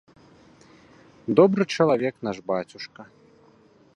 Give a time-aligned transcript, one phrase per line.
[1.41, 3.01] Добры чалавек наш бацюшка.